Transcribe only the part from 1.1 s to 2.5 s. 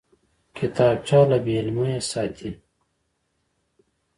له بېعلمۍ ساتي